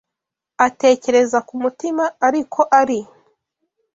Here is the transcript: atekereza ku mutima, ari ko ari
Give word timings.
atekereza 0.67 1.37
ku 1.47 1.53
mutima, 1.63 2.03
ari 2.27 2.41
ko 2.53 2.61
ari 2.81 2.99